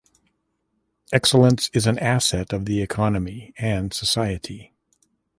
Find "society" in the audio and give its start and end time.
3.93-4.73